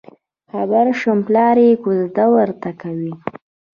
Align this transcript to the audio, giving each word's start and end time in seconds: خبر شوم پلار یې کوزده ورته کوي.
خبر 0.51 0.85
شوم 0.99 1.19
پلار 1.27 1.55
یې 1.65 1.73
کوزده 1.83 2.25
ورته 2.35 2.69
کوي. 2.81 3.13